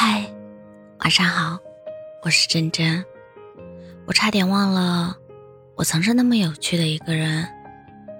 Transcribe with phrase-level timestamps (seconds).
[0.00, 0.24] 嗨，
[1.00, 1.58] 晚上好，
[2.22, 3.04] 我是真真。
[4.06, 5.16] 我差点忘了，
[5.74, 7.44] 我曾是那么有趣的一个人，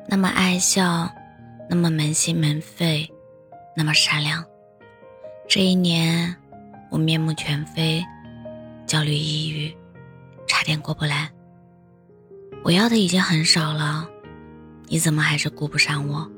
[0.09, 1.09] 那么爱笑，
[1.71, 3.09] 那么门心门肺，
[3.77, 4.45] 那么善良。
[5.49, 6.35] 这一年，
[6.91, 8.05] 我面目全非，
[8.85, 9.73] 焦虑抑郁，
[10.49, 11.31] 差点过不来。
[12.65, 14.05] 我要的已经很少了，
[14.89, 16.29] 你怎么还是顾不上我？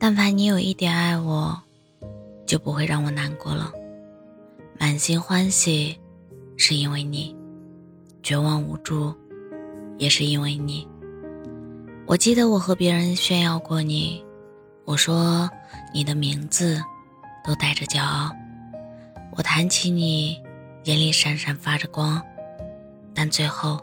[0.00, 1.62] 但凡你有一点爱我，
[2.44, 3.72] 就不会让我难过了。
[4.82, 5.96] 满心欢喜，
[6.56, 7.32] 是因为你；
[8.20, 9.14] 绝望无助，
[9.96, 10.88] 也是因为你。
[12.04, 14.24] 我记得我和别人炫耀过你，
[14.84, 15.48] 我说
[15.94, 16.82] 你的名字
[17.44, 18.32] 都带着骄傲。
[19.36, 20.36] 我谈起你，
[20.82, 22.20] 眼里闪闪发着光，
[23.14, 23.80] 但最后，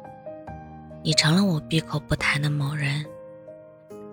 [1.02, 3.06] 你成了我闭口不谈的某人。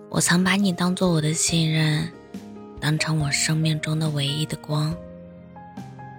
[0.08, 2.08] 我曾把你当做我的信任，
[2.78, 4.96] 当成我生命中的唯一的光。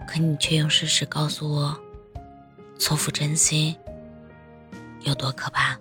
[0.07, 1.77] 可你却用事实告诉我，
[2.79, 3.75] 错付真心
[5.01, 5.77] 有多可怕。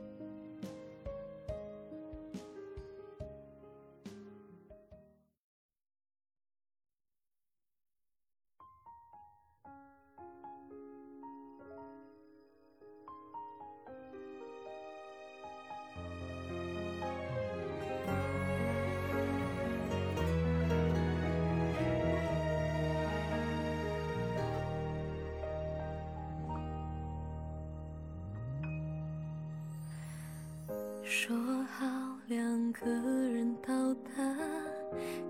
[31.19, 31.87] 说好
[32.27, 34.11] 两个人到达，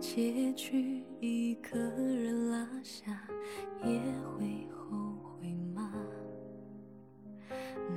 [0.01, 3.17] 结局一个人落下，
[3.85, 4.01] 也
[4.37, 5.93] 会后悔吗？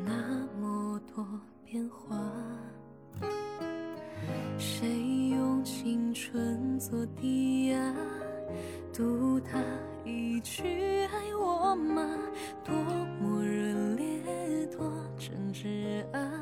[0.05, 1.27] 那么多
[1.65, 2.15] 变化，
[4.55, 7.95] 谁用青春做抵押，
[8.93, 9.59] 赌他
[10.05, 10.61] 一句
[11.07, 12.07] 爱我吗？
[12.63, 12.71] 多
[13.19, 16.38] 么热烈，多真挚啊！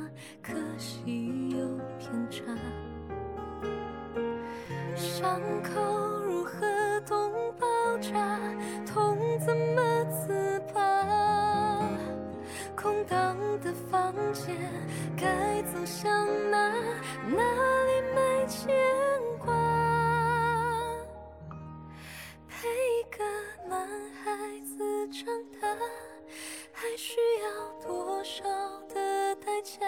[29.67, 29.83] 的代价？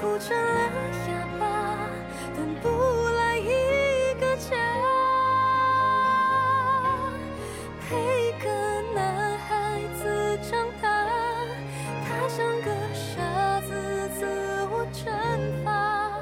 [0.00, 0.54] 哭成了
[1.08, 1.10] 哑
[1.40, 1.42] 巴，
[2.36, 2.68] 等不
[3.16, 4.54] 来一个家。
[7.80, 8.46] 陪一个
[8.94, 10.86] 男孩子长大，
[12.06, 13.70] 他像个傻子，
[14.16, 14.24] 自
[14.70, 15.02] 我惩
[15.64, 16.20] 罚，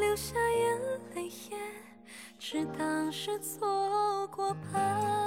[0.00, 0.78] 流下眼
[1.14, 1.56] 泪也
[2.38, 5.19] 只当是错过吧。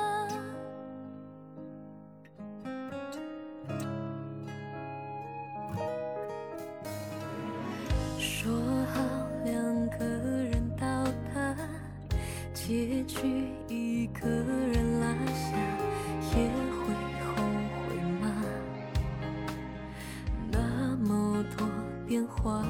[22.13, 22.63] 变化，